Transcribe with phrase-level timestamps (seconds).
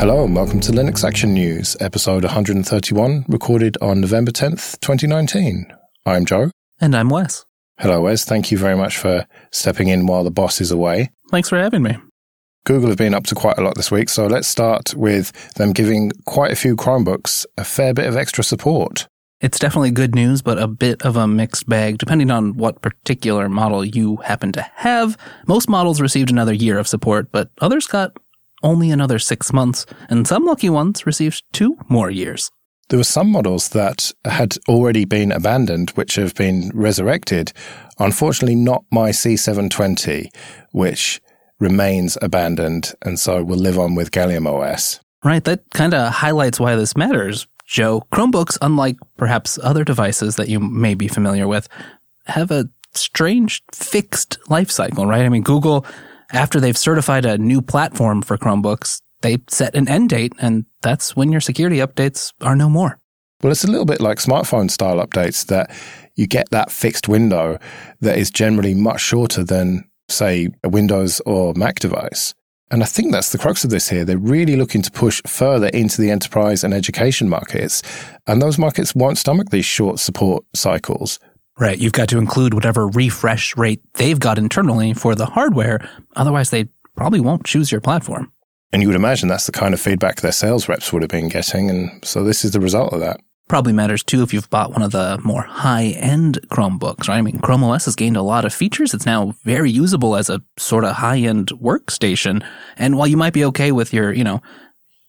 [0.00, 5.70] Hello and welcome to Linux Action News, episode 131, recorded on November 10th, 2019.
[6.06, 6.50] I'm Joe.
[6.80, 7.44] And I'm Wes.
[7.78, 8.24] Hello, Wes.
[8.24, 11.10] Thank you very much for stepping in while the boss is away.
[11.30, 11.98] Thanks for having me.
[12.64, 15.74] Google have been up to quite a lot this week, so let's start with them
[15.74, 19.06] giving quite a few Chromebooks a fair bit of extra support.
[19.42, 23.50] It's definitely good news, but a bit of a mixed bag depending on what particular
[23.50, 25.18] model you happen to have.
[25.46, 28.16] Most models received another year of support, but others got
[28.62, 32.50] only another six months, and some lucky ones received two more years.
[32.88, 37.52] There were some models that had already been abandoned, which have been resurrected.
[38.00, 40.26] Unfortunately, not my C720,
[40.72, 41.20] which
[41.60, 44.98] remains abandoned and so will live on with Gallium OS.
[45.22, 48.02] Right, that kind of highlights why this matters, Joe.
[48.12, 51.68] Chromebooks, unlike perhaps other devices that you may be familiar with,
[52.26, 55.24] have a strange fixed life cycle, right?
[55.24, 55.86] I mean, Google
[56.32, 61.14] after they've certified a new platform for Chromebooks, they set an end date, and that's
[61.14, 62.98] when your security updates are no more.
[63.42, 65.70] Well, it's a little bit like smartphone style updates that
[66.14, 67.58] you get that fixed window
[68.00, 72.34] that is generally much shorter than, say, a Windows or Mac device.
[72.70, 74.04] And I think that's the crux of this here.
[74.04, 77.82] They're really looking to push further into the enterprise and education markets.
[78.26, 81.18] And those markets won't stomach these short support cycles.
[81.60, 81.78] Right.
[81.78, 85.86] You've got to include whatever refresh rate they've got internally for the hardware.
[86.16, 88.32] Otherwise, they probably won't choose your platform.
[88.72, 91.28] And you would imagine that's the kind of feedback their sales reps would have been
[91.28, 91.68] getting.
[91.68, 93.20] And so this is the result of that.
[93.46, 97.18] Probably matters too if you've bought one of the more high end Chromebooks, right?
[97.18, 98.94] I mean, Chrome OS has gained a lot of features.
[98.94, 102.42] It's now very usable as a sort of high end workstation.
[102.78, 104.40] And while you might be okay with your, you know,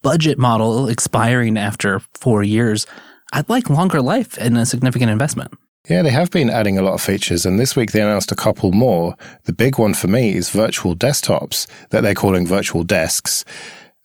[0.01, 2.87] budget model expiring after four years,
[3.31, 5.53] I'd like longer life and a significant investment.
[5.89, 8.35] Yeah, they have been adding a lot of features, and this week they announced a
[8.35, 9.15] couple more.
[9.45, 13.43] The big one for me is virtual desktops that they're calling virtual desks,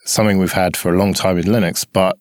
[0.04, 2.18] something we've had for a long time in Linux, but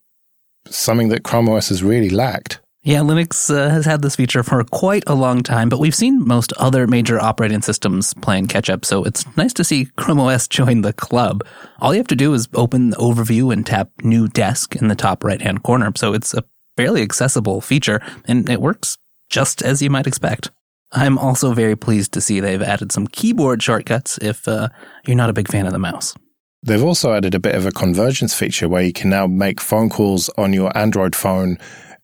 [0.68, 2.60] something that Chrome OS has really lacked.
[2.84, 6.28] Yeah, Linux uh, has had this feature for quite a long time, but we've seen
[6.28, 10.48] most other major operating systems playing catch up, so it's nice to see Chrome OS
[10.50, 11.44] join the club.
[11.80, 14.96] All you have to do is open the overview and tap New Desk in the
[14.96, 16.44] top right hand corner, so it's a
[16.76, 18.98] fairly accessible feature, and it works
[19.36, 20.50] just as you might expect.
[20.94, 24.70] I'm also very pleased to see they've added some keyboard shortcuts if uh,
[25.06, 26.16] you're not a big fan of the mouse.
[26.64, 29.90] They've also added a bit of a convergence feature where you can now make phone
[29.90, 31.58] calls on your Android phone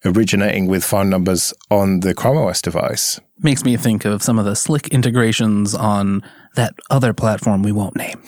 [0.04, 3.18] originating with phone numbers on the Chrome OS device.
[3.40, 6.22] Makes me think of some of the slick integrations on
[6.56, 8.22] that other platform we won't name.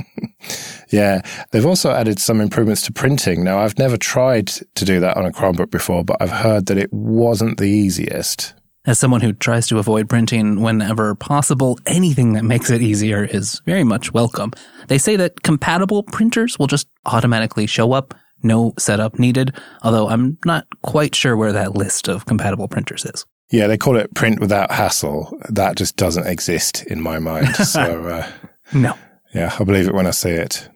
[0.90, 3.44] yeah, they've also added some improvements to printing.
[3.44, 6.78] Now, I've never tried to do that on a Chromebook before, but I've heard that
[6.78, 8.54] it wasn't the easiest.
[8.86, 13.60] As someone who tries to avoid printing whenever possible, anything that makes it easier is
[13.66, 14.52] very much welcome.
[14.86, 20.38] They say that compatible printers will just automatically show up, no setup needed, although I'm
[20.46, 23.26] not quite sure where that list of compatible printers is.
[23.50, 25.38] Yeah, they call it print without hassle.
[25.48, 27.48] That just doesn't exist in my mind.
[27.64, 28.30] So, uh,
[28.72, 28.94] no.
[29.34, 30.68] Yeah, I believe it when I see it.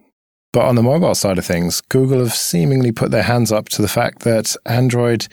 [0.53, 3.83] But on the mobile side of things, Google have seemingly put their hands up to
[3.83, 5.27] the fact that Android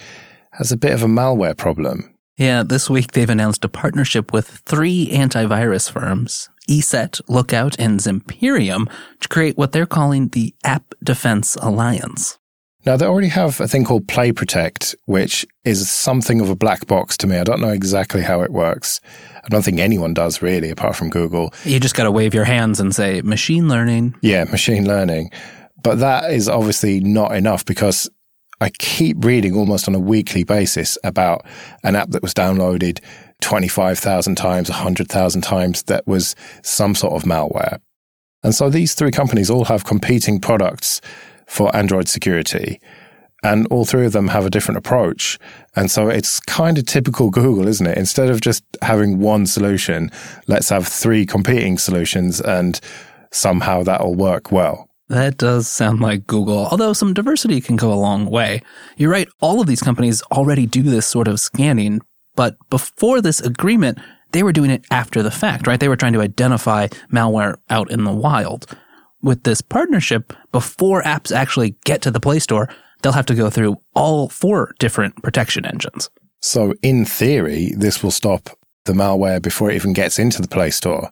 [0.54, 2.16] has a bit of a malware problem.
[2.38, 8.90] Yeah, this week they've announced a partnership with three antivirus firms, ESET, Lookout, and Zimperium,
[9.20, 12.39] to create what they're calling the App Defense Alliance.
[12.86, 16.88] Now, they already have a thing called Play Protect, which is something of a black
[16.88, 17.38] box to me.
[17.38, 19.02] I don't know exactly how it works.
[19.36, 21.54] I don't think anyone does really, apart from Google.
[21.66, 24.16] You just got to wave your hands and say machine learning.
[24.22, 25.32] Yeah, machine learning.
[25.84, 28.10] But that is obviously not enough because
[28.62, 31.46] I keep reading almost on a weekly basis about
[31.84, 33.00] an app that was downloaded
[33.42, 37.80] 25,000 times, 100,000 times that was some sort of malware.
[38.44, 41.02] And so these three companies all have competing products
[41.50, 42.80] for Android security.
[43.44, 45.40] And all three of them have a different approach.
[45.76, 47.98] And so it's kind of typical Google, isn't it?
[47.98, 50.12] Instead of just having one solution,
[50.48, 52.80] let's have three competing solutions and
[53.32, 54.90] somehow that'll work well.
[55.08, 58.62] That does sound like Google, although some diversity can go a long way.
[58.98, 62.02] You're right, all of these companies already do this sort of scanning,
[62.36, 63.98] but before this agreement,
[64.34, 65.80] they were doing it after the fact, right?
[65.80, 68.68] They were trying to identify malware out in the wild
[69.22, 72.70] with this partnership, before apps actually get to the Play Store,
[73.02, 76.10] they'll have to go through all four different protection engines.
[76.42, 78.50] So, in theory, this will stop
[78.86, 81.12] the malware before it even gets into the Play Store.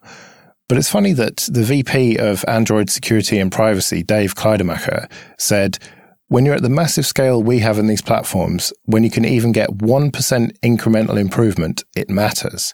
[0.69, 5.77] But it's funny that the VP of Android Security and Privacy, Dave Kleidermacher, said,
[6.29, 9.53] when you're at the massive scale we have in these platforms, when you can even
[9.53, 10.11] get 1%
[10.59, 12.73] incremental improvement, it matters.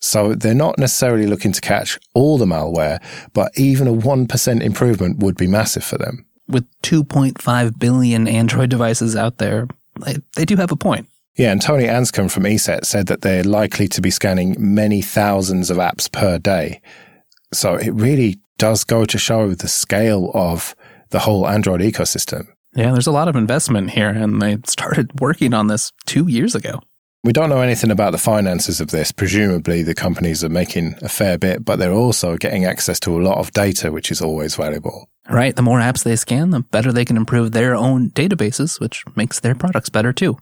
[0.00, 3.02] So they're not necessarily looking to catch all the malware,
[3.32, 6.24] but even a 1% improvement would be massive for them.
[6.48, 9.68] with 2.5 billion Android devices out there,
[10.04, 11.06] they, they do have a point.
[11.36, 15.70] Yeah, and Tony Anscombe from ESET said that they're likely to be scanning many thousands
[15.70, 16.80] of apps per day.
[17.52, 20.74] So it really does go to show the scale of
[21.10, 22.48] the whole Android ecosystem.
[22.74, 26.54] Yeah, there's a lot of investment here, and they started working on this two years
[26.54, 26.80] ago.
[27.22, 29.12] We don't know anything about the finances of this.
[29.12, 33.20] Presumably, the companies are making a fair bit, but they're also getting access to a
[33.20, 35.10] lot of data, which is always valuable.
[35.28, 35.54] Right.
[35.54, 39.40] The more apps they scan, the better they can improve their own databases, which makes
[39.40, 40.38] their products better too.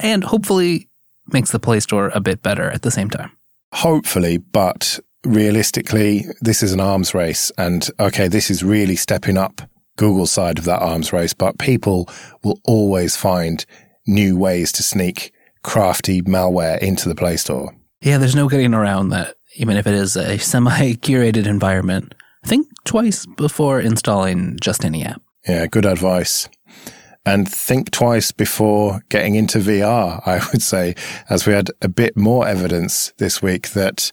[0.00, 0.88] And hopefully
[1.32, 3.30] makes the Play Store a bit better at the same time.
[3.72, 7.52] Hopefully, but realistically, this is an arms race.
[7.56, 9.60] And okay, this is really stepping up
[9.96, 12.08] Google's side of that arms race, but people
[12.42, 13.64] will always find
[14.04, 15.32] new ways to sneak
[15.62, 17.74] crafty malware into the Play Store.
[18.00, 22.14] Yeah, there's no getting around that, even if it is a semi curated environment.
[22.44, 25.20] Think twice before installing just any app.
[25.46, 26.48] Yeah, good advice.
[27.26, 30.94] And think twice before getting into VR, I would say,
[31.28, 34.10] as we had a bit more evidence this week that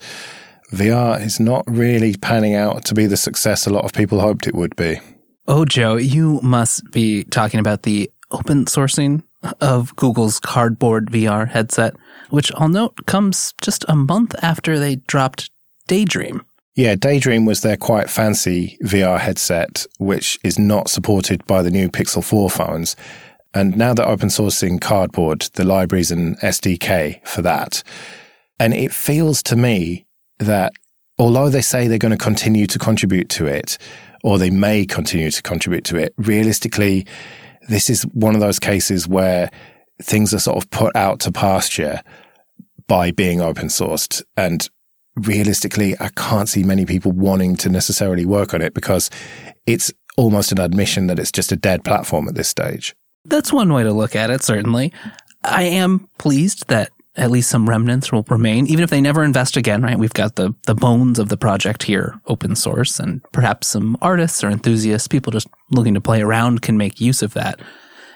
[0.73, 4.47] VR is not really panning out to be the success a lot of people hoped
[4.47, 4.99] it would be.
[5.47, 9.23] Oh, Joe, you must be talking about the open sourcing
[9.61, 11.95] of Google's Cardboard VR headset,
[12.29, 15.49] which I'll note comes just a month after they dropped
[15.87, 16.43] Daydream.
[16.75, 21.89] Yeah, Daydream was their quite fancy VR headset, which is not supported by the new
[21.89, 22.95] Pixel 4 phones.
[23.53, 27.81] And now they're open sourcing Cardboard, the libraries and SDK for that.
[28.59, 30.05] And it feels to me
[30.39, 30.73] that
[31.17, 33.77] although they say they're going to continue to contribute to it,
[34.23, 37.05] or they may continue to contribute to it, realistically,
[37.69, 39.49] this is one of those cases where
[40.01, 42.01] things are sort of put out to pasture
[42.87, 44.21] by being open sourced.
[44.37, 44.67] And
[45.15, 49.09] realistically, I can't see many people wanting to necessarily work on it because
[49.65, 52.95] it's almost an admission that it's just a dead platform at this stage.
[53.25, 54.93] That's one way to look at it, certainly.
[55.43, 59.55] I am pleased that at least some remnants will remain, even if they never invest
[59.55, 59.97] again, right?
[59.97, 64.43] We've got the, the bones of the project here open source, and perhaps some artists
[64.43, 67.59] or enthusiasts, people just looking to play around, can make use of that.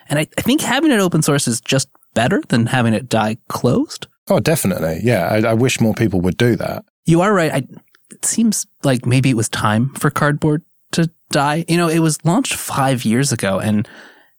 [0.08, 3.38] And I, I think having it open source is just better than having it die
[3.48, 4.06] closed.
[4.28, 5.00] Oh, definitely.
[5.02, 5.28] Yeah.
[5.28, 6.84] I, I wish more people would do that.
[7.04, 7.52] You are right.
[7.52, 7.62] I,
[8.10, 10.62] it seems like maybe it was time for Cardboard
[10.92, 11.64] to die.
[11.68, 13.88] You know, it was launched five years ago, and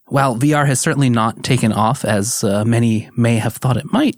[0.06, 4.16] while VR has certainly not taken off as uh, many may have thought it might,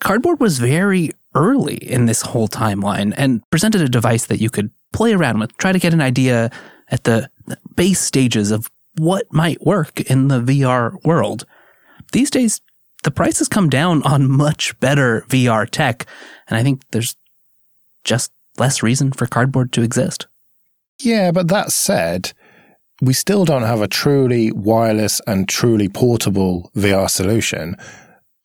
[0.00, 4.70] Cardboard was very early in this whole timeline and presented a device that you could
[4.92, 6.50] play around with, try to get an idea
[6.90, 7.30] at the
[7.74, 11.44] base stages of what might work in the VR world.
[12.12, 12.60] These days,
[13.02, 16.06] the price has come down on much better VR tech,
[16.48, 17.16] and I think there's
[18.04, 20.26] just less reason for Cardboard to exist.
[21.00, 22.32] Yeah, but that said,
[23.02, 27.76] we still don't have a truly wireless and truly portable VR solution.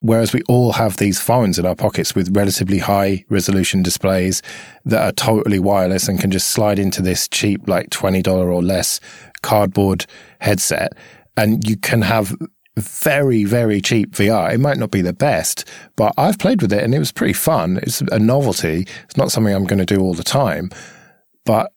[0.02, 4.42] Whereas we all have these phones in our pockets with relatively high resolution displays
[4.84, 9.00] that are totally wireless and can just slide into this cheap, like $20 or less
[9.44, 10.08] cardboard
[10.40, 10.94] headset.
[11.38, 12.36] And you can have
[12.78, 14.52] very, very cheap VR.
[14.52, 17.34] It might not be the best, but I've played with it and it was pretty
[17.34, 17.80] fun.
[17.84, 18.88] It's a novelty.
[19.04, 20.72] It's not something I'm going to do all the time,
[21.46, 21.72] but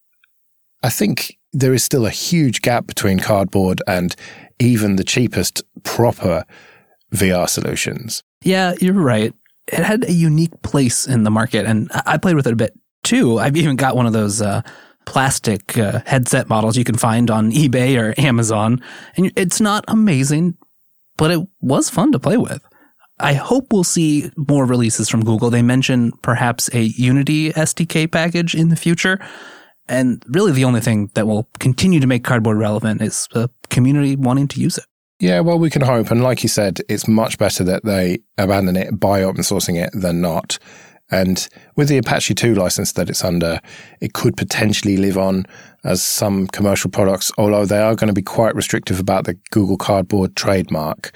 [0.83, 4.17] I think there is still a huge gap between cardboard and
[4.59, 6.45] even the cheapest proper
[7.15, 8.23] VR solutions.
[8.43, 9.33] Yeah, you're right.
[9.69, 12.79] It had a unique place in the market, and I played with it a bit
[13.03, 13.39] too.
[13.39, 14.63] I've even got one of those uh,
[15.07, 18.83] plastic uh, headset models you can find on eBay or Amazon,
[19.17, 20.57] and it's not amazing,
[21.17, 22.63] but it was fun to play with.
[23.21, 25.49] I hope we'll see more releases from Google.
[25.49, 29.19] They mention perhaps a Unity SDK package in the future.
[29.87, 34.17] And really, the only thing that will continue to make Cardboard relevant is the community
[34.17, 34.85] wanting to use it.
[35.21, 36.11] Yeah, well, we can hope.
[36.11, 39.91] And like you said, it's much better that they abandon it by open sourcing it
[39.93, 40.59] than not.
[41.11, 43.61] And with the Apache 2 license that it's under,
[44.01, 45.45] it could potentially live on
[45.85, 49.77] as some commercial products, although they are going to be quite restrictive about the Google
[49.77, 51.13] Cardboard trademark.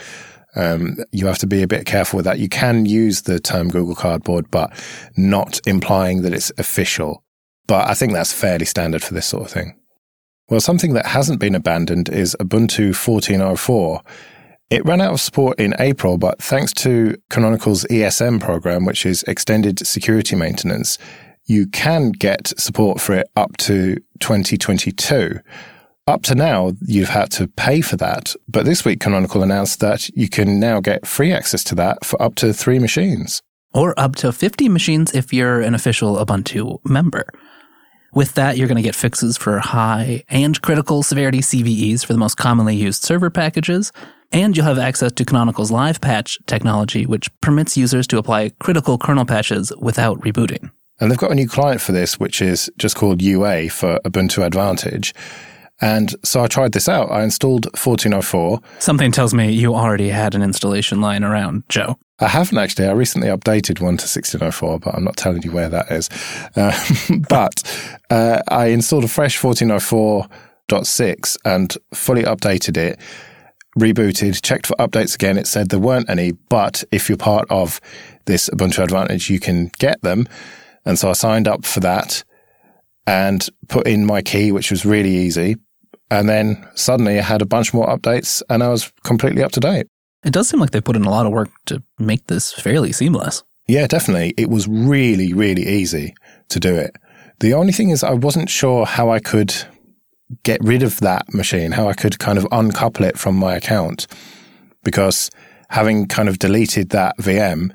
[0.56, 2.38] Um, you have to be a bit careful with that.
[2.38, 4.72] You can use the term Google Cardboard, but
[5.16, 7.24] not implying that it's official.
[7.66, 9.78] But I think that's fairly standard for this sort of thing.
[10.50, 14.00] Well, something that hasn't been abandoned is Ubuntu 14.04.
[14.70, 19.22] It ran out of support in April, but thanks to Canonical's ESM program, which is
[19.24, 20.98] extended security maintenance,
[21.44, 25.40] you can get support for it up to 2022.
[26.06, 30.08] Up to now, you've had to pay for that, but this week Canonical announced that
[30.10, 33.42] you can now get free access to that for up to three machines.
[33.74, 37.26] Or up to 50 machines if you're an official Ubuntu member.
[38.14, 42.18] With that, you're going to get fixes for high and critical severity CVEs for the
[42.18, 43.92] most commonly used server packages,
[44.32, 48.98] and you'll have access to Canonical's live patch technology, which permits users to apply critical
[48.98, 50.70] kernel patches without rebooting.
[51.00, 54.44] And they've got a new client for this, which is just called UA for Ubuntu
[54.44, 55.14] Advantage.
[55.80, 57.10] And so I tried this out.
[57.10, 58.60] I installed 1404.
[58.80, 61.98] Something tells me you already had an installation lying around, Joe.
[62.20, 62.88] I haven't actually.
[62.88, 66.08] I recently updated one to 1604, but I'm not telling you where that is.
[66.56, 66.76] Uh,
[67.28, 67.62] but
[68.10, 72.98] uh, I installed a fresh 1404.6 and fully updated it,
[73.78, 75.38] rebooted, checked for updates again.
[75.38, 77.80] It said there weren't any, but if you're part of
[78.26, 80.26] this Ubuntu Advantage, you can get them.
[80.84, 82.24] And so I signed up for that
[83.06, 85.56] and put in my key, which was really easy.
[86.10, 89.60] And then suddenly I had a bunch more updates and I was completely up to
[89.60, 89.86] date.
[90.24, 92.92] It does seem like they put in a lot of work to make this fairly
[92.92, 93.44] seamless.
[93.66, 94.34] Yeah, definitely.
[94.36, 96.14] It was really, really easy
[96.48, 96.96] to do it.
[97.40, 99.54] The only thing is, I wasn't sure how I could
[100.42, 104.06] get rid of that machine, how I could kind of uncouple it from my account.
[104.82, 105.30] Because
[105.68, 107.70] having kind of deleted that VM,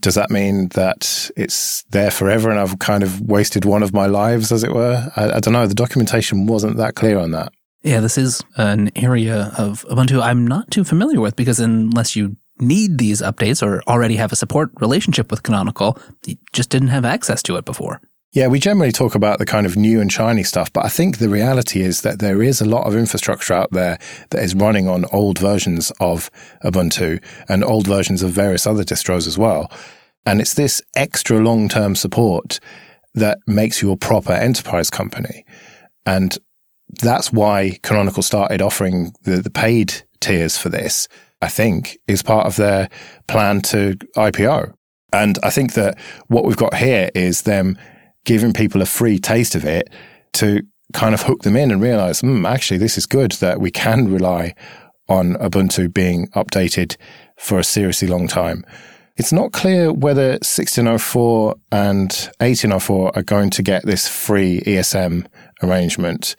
[0.00, 4.06] does that mean that it's there forever and I've kind of wasted one of my
[4.06, 5.10] lives, as it were?
[5.16, 5.66] I, I don't know.
[5.66, 7.52] The documentation wasn't that clear on that.
[7.82, 12.36] Yeah, this is an area of Ubuntu I'm not too familiar with because unless you
[12.58, 17.04] need these updates or already have a support relationship with Canonical, you just didn't have
[17.04, 18.00] access to it before.
[18.36, 21.16] Yeah, we generally talk about the kind of new and shiny stuff, but I think
[21.16, 24.86] the reality is that there is a lot of infrastructure out there that is running
[24.88, 26.30] on old versions of
[26.62, 29.72] Ubuntu and old versions of various other distros as well.
[30.26, 32.60] And it's this extra long term support
[33.14, 35.46] that makes you a proper enterprise company.
[36.04, 36.36] And
[37.00, 41.08] that's why Canonical started offering the, the paid tiers for this,
[41.40, 42.90] I think, is part of their
[43.28, 44.74] plan to IPO.
[45.10, 47.78] And I think that what we've got here is them
[48.26, 49.88] giving people a free taste of it
[50.34, 53.70] to kind of hook them in and realize, hmm, actually, this is good that we
[53.70, 54.54] can rely
[55.08, 56.96] on Ubuntu being updated
[57.38, 58.64] for a seriously long time.
[59.16, 65.26] It's not clear whether 1604 and 1804 are going to get this free ESM
[65.62, 66.36] arrangement.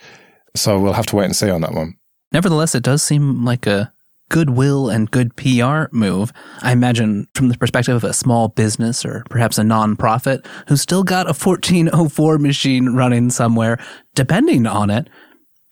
[0.55, 1.95] So we'll have to wait and see on that one.
[2.31, 3.91] Nevertheless, it does seem like a
[4.29, 6.33] goodwill and good PR move.
[6.61, 11.03] I imagine from the perspective of a small business or perhaps a nonprofit who's still
[11.03, 13.79] got a 1404 machine running somewhere,
[14.15, 15.09] depending on it,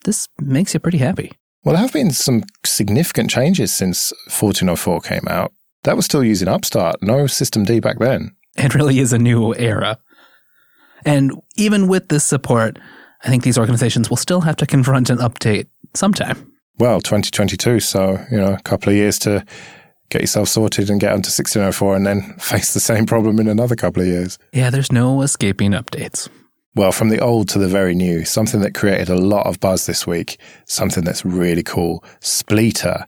[0.04, 1.32] this makes you pretty happy.
[1.64, 5.52] Well, there have been some significant changes since 1404 came out.
[5.82, 8.36] That was still using Upstart, no System D back then.
[8.56, 9.98] It really is a new era.
[11.04, 12.78] And even with this support,
[13.22, 17.80] I think these organizations will still have to confront an update sometime well, 2022.
[17.80, 19.44] So, you know, a couple of years to
[20.08, 23.76] get yourself sorted and get onto 1604 and then face the same problem in another
[23.76, 24.38] couple of years.
[24.52, 26.28] Yeah, there's no escaping updates.
[26.74, 29.86] Well, from the old to the very new, something that created a lot of buzz
[29.86, 33.06] this week, something that's really cool, Spleeter.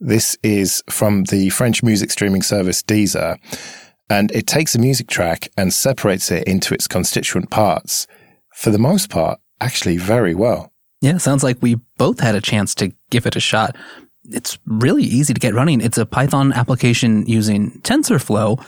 [0.00, 3.38] This is from the French music streaming service Deezer,
[4.10, 8.08] and it takes a music track and separates it into its constituent parts.
[8.54, 10.72] For the most part, actually very well.
[11.00, 13.76] Yeah, sounds like we both had a chance to give it a shot.
[14.24, 15.80] It's really easy to get running.
[15.80, 18.64] It's a Python application using TensorFlow,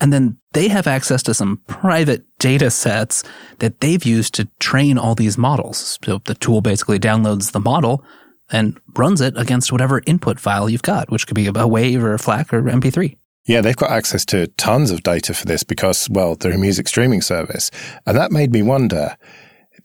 [0.00, 3.22] and then they have access to some private data sets
[3.58, 5.98] that they've used to train all these models.
[6.04, 8.04] So the tool basically downloads the model
[8.50, 12.14] and runs it against whatever input file you've got, which could be a WAV or
[12.14, 13.16] a FLAC or MP3.
[13.46, 16.88] Yeah, they've got access to tons of data for this because, well, they're a music
[16.88, 17.70] streaming service.
[18.06, 19.16] And that made me wonder,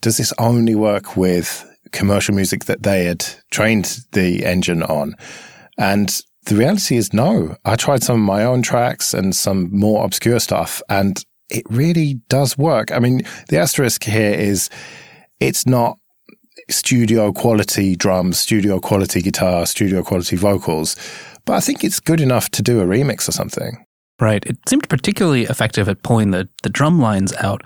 [0.00, 5.14] does this only work with commercial music that they had trained the engine on.
[5.78, 7.56] And the reality is no.
[7.64, 12.14] I tried some of my own tracks and some more obscure stuff and it really
[12.28, 12.90] does work.
[12.90, 14.68] I mean, the asterisk here is
[15.40, 15.98] it's not
[16.70, 20.96] studio quality drums, studio quality guitar, studio quality vocals,
[21.44, 23.84] but I think it's good enough to do a remix or something.
[24.20, 24.44] Right.
[24.46, 27.62] It seemed particularly effective at pulling the, the drum lines out.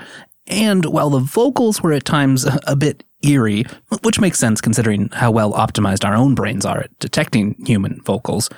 [0.46, 3.64] And while the vocals were at times a bit eerie,
[4.02, 8.48] which makes sense considering how well optimized our own brains are at detecting human vocals.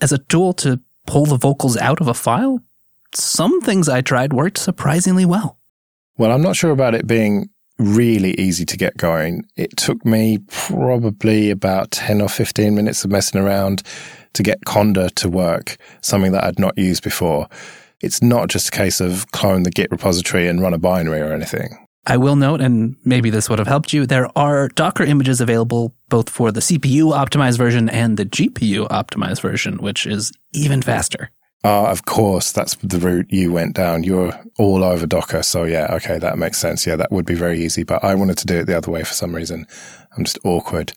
[0.00, 2.60] As a tool to pull the vocals out of a file,
[3.14, 5.58] some things I tried worked surprisingly well.
[6.18, 9.44] Well, I'm not sure about it being really easy to get going.
[9.56, 13.82] It took me probably about 10 or 15 minutes of messing around
[14.32, 17.48] to get Conda to work, something that I'd not used before.
[18.00, 21.32] It's not just a case of clone the Git repository and run a binary or
[21.32, 21.85] anything.
[22.06, 25.92] I will note, and maybe this would have helped you, there are Docker images available
[26.08, 31.30] both for the CPU optimized version and the GPU optimized version, which is even faster.
[31.64, 34.04] Ah, of course, that's the route you went down.
[34.04, 35.42] You're all over Docker.
[35.42, 36.86] So yeah, okay, that makes sense.
[36.86, 39.02] Yeah, that would be very easy, but I wanted to do it the other way
[39.02, 39.66] for some reason.
[40.16, 40.92] I'm just awkward.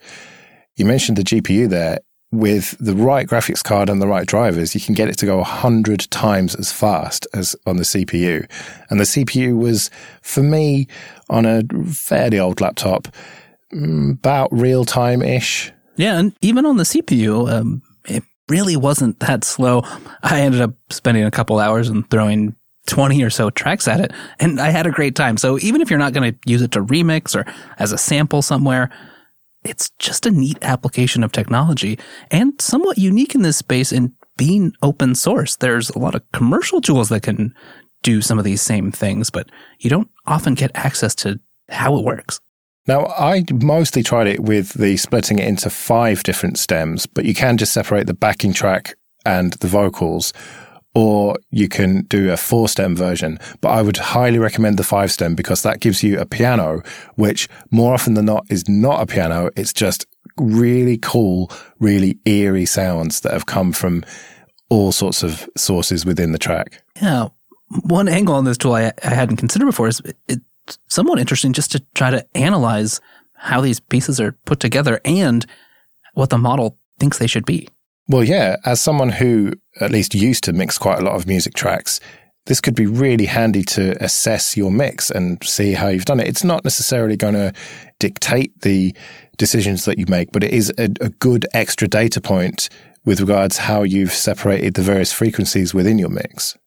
[0.75, 1.99] You mentioned the GPU there.
[2.31, 5.37] With the right graphics card and the right drivers, you can get it to go
[5.37, 8.47] 100 times as fast as on the CPU.
[8.89, 9.89] And the CPU was,
[10.21, 10.87] for me,
[11.29, 13.07] on a fairly old laptop,
[13.73, 15.71] mm, about real time ish.
[15.95, 19.81] Yeah, and even on the CPU, um, it really wasn't that slow.
[20.21, 22.55] I ended up spending a couple hours and throwing
[22.85, 25.37] 20 or so tracks at it, and I had a great time.
[25.37, 28.41] So even if you're not going to use it to remix or as a sample
[28.41, 28.89] somewhere,
[29.69, 31.99] it's just a neat application of technology
[32.31, 35.55] and somewhat unique in this space in being open source.
[35.57, 37.53] There's a lot of commercial tools that can
[38.01, 39.49] do some of these same things, but
[39.79, 42.39] you don't often get access to how it works.
[42.87, 47.35] Now, I mostly tried it with the splitting it into five different stems, but you
[47.35, 48.95] can just separate the backing track
[49.25, 50.33] and the vocals,
[50.95, 53.39] or you can do a four stem version.
[53.61, 56.81] But I would highly recommend the five stem because that gives you a piano,
[57.15, 59.51] which more often than not is not a piano.
[59.55, 60.05] It's just
[60.37, 64.03] really cool, really eerie sounds that have come from
[64.69, 66.81] all sorts of sources within the track.
[67.01, 67.29] Yeah.
[67.83, 71.71] One angle on this tool I, I hadn't considered before is it's somewhat interesting just
[71.71, 72.99] to try to analyze
[73.33, 75.45] how these pieces are put together and
[76.13, 77.69] what the model thinks they should be.
[78.09, 81.53] Well, yeah, as someone who at least used to mix quite a lot of music
[81.53, 81.99] tracks,
[82.47, 86.27] this could be really handy to assess your mix and see how you've done it.
[86.27, 87.53] It's not necessarily going to
[87.99, 88.95] dictate the
[89.37, 92.67] decisions that you make, but it is a, a good extra data point
[93.05, 96.57] with regards how you've separated the various frequencies within your mix.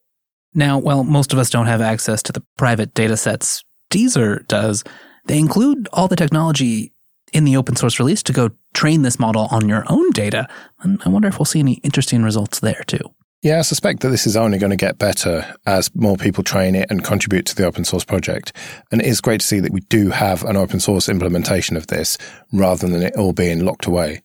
[0.54, 4.84] Now, while most of us don't have access to the private data sets Deezer does,
[5.26, 6.92] they include all the technology
[7.32, 10.48] in the open source release to go train this model on your own data.
[10.80, 13.14] And I wonder if we'll see any interesting results there too.
[13.42, 16.76] Yeah, I suspect that this is only going to get better as more people train
[16.76, 18.52] it and contribute to the open source project.
[18.92, 21.88] And it is great to see that we do have an open source implementation of
[21.88, 22.18] this
[22.52, 24.22] rather than it all being locked away.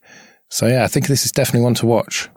[0.50, 2.30] So yeah, I think this is definitely one to watch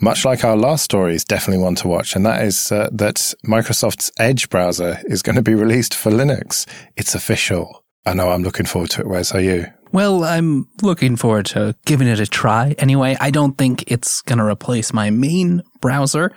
[0.00, 3.16] much like our last story, is definitely one to watch, and that is uh, that
[3.46, 6.66] Microsoft's Edge browser is going to be released for Linux.
[6.96, 7.84] It's official.
[8.04, 9.08] I know I'm looking forward to it.
[9.08, 9.66] Wes are you?
[9.92, 12.74] Well, I'm looking forward to giving it a try.
[12.78, 16.32] Anyway, I don't think it's going to replace my main browser,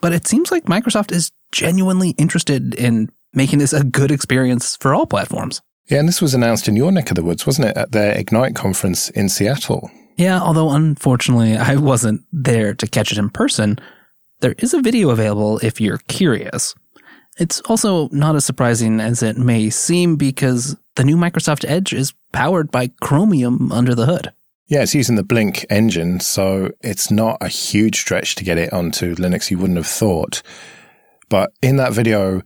[0.00, 4.94] but it seems like Microsoft is genuinely interested in making this a good experience for
[4.94, 5.60] all platforms.
[5.88, 8.16] Yeah, and this was announced in your neck of the woods, wasn't it, at their
[8.16, 9.90] Ignite conference in Seattle?
[10.16, 13.78] Yeah, although unfortunately I wasn't there to catch it in person,
[14.40, 16.74] there is a video available if you're curious.
[17.38, 22.12] It's also not as surprising as it may seem because the new Microsoft Edge is
[22.32, 24.32] powered by Chromium under the hood.
[24.66, 28.72] Yeah, it's using the Blink engine, so it's not a huge stretch to get it
[28.72, 30.42] onto Linux, you wouldn't have thought.
[31.28, 32.42] But in that video,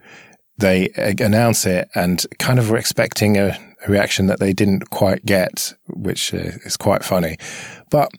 [0.57, 0.89] they
[1.21, 5.75] announce it and kind of were expecting a, a reaction that they didn't quite get,
[5.89, 7.37] which uh, is quite funny.
[7.91, 8.11] But,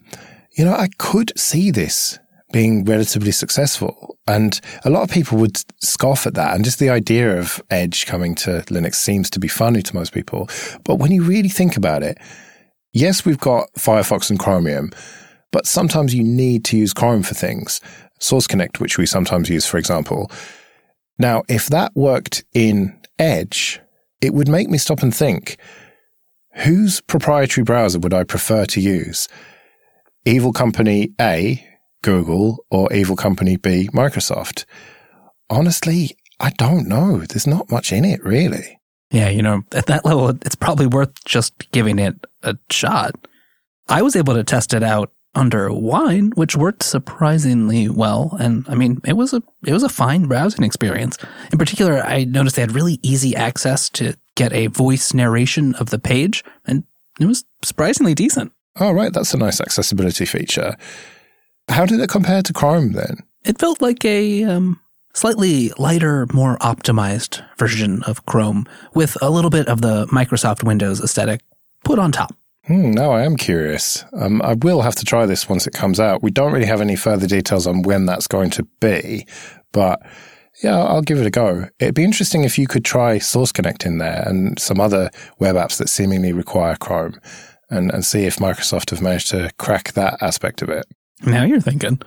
[0.51, 2.19] you know, I could see this
[2.51, 4.17] being relatively successful.
[4.27, 6.55] And a lot of people would scoff at that.
[6.55, 10.13] And just the idea of Edge coming to Linux seems to be funny to most
[10.13, 10.49] people.
[10.83, 12.17] But when you really think about it,
[12.93, 14.91] yes, we've got Firefox and Chromium,
[15.51, 17.81] but sometimes you need to use Chrome for things.
[18.19, 20.31] Source Connect, which we sometimes use, for example.
[21.17, 23.81] Now, if that worked in Edge,
[24.21, 25.57] it would make me stop and think
[26.55, 29.27] whose proprietary browser would I prefer to use?
[30.25, 31.65] Evil Company A,
[32.05, 34.65] Google, or Evil Company B, Microsoft?
[35.49, 37.19] Honestly, I don't know.
[37.19, 38.79] There's not much in it, really.
[39.09, 43.15] Yeah, you know, at that level, it's probably worth just giving it a shot.
[43.87, 48.37] I was able to test it out under Wine, which worked surprisingly well.
[48.39, 51.17] And I mean, it was a it was a fine browsing experience.
[51.51, 55.89] In particular, I noticed they had really easy access to get a voice narration of
[55.89, 56.83] the page, and
[57.19, 58.51] it was surprisingly decent.
[58.79, 60.75] Oh, right, that's a nice accessibility feature.
[61.69, 63.17] How did it compare to Chrome then?
[63.43, 64.79] It felt like a um,
[65.13, 71.01] slightly lighter, more optimized version of Chrome with a little bit of the Microsoft Windows
[71.01, 71.41] aesthetic
[71.83, 72.35] put on top.
[72.65, 74.03] Hmm, now I am curious.
[74.13, 76.23] Um, I will have to try this once it comes out.
[76.23, 79.27] We don't really have any further details on when that's going to be,
[79.71, 80.01] but
[80.63, 81.67] yeah, I'll give it a go.
[81.79, 85.55] It'd be interesting if you could try Source Connect in there and some other web
[85.55, 87.19] apps that seemingly require Chrome
[87.69, 90.85] and, and see if Microsoft have managed to crack that aspect of it.
[91.23, 92.01] Now you're thinking.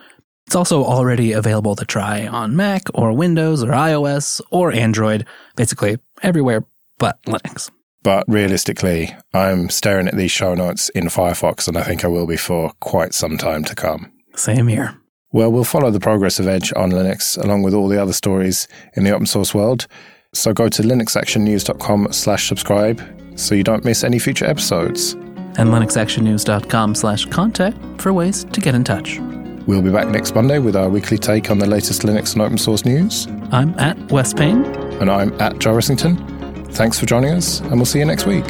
[0.46, 5.98] It's also already available to try on Mac or Windows or iOS or Android, basically
[6.22, 6.64] everywhere
[6.98, 7.70] but Linux.
[8.02, 12.26] But realistically, I'm staring at these show notes in Firefox, and I think I will
[12.26, 14.12] be for quite some time to come.
[14.36, 14.96] Same here.
[15.32, 18.68] Well, we'll follow the progress of Edge on Linux along with all the other stories
[18.94, 19.86] in the open source world.
[20.32, 23.02] So go to linuxactionnews.com slash subscribe
[23.36, 25.14] so you don't miss any future episodes.
[25.58, 29.18] And linuxactionnews.com slash contact for ways to get in touch.
[29.66, 32.56] We'll be back next Monday with our weekly take on the latest Linux and open
[32.56, 33.26] source news.
[33.52, 34.64] I'm at Wes Payne.
[35.00, 36.72] And I'm at Joe Ressington.
[36.72, 38.46] Thanks for joining us, and we'll see you next week.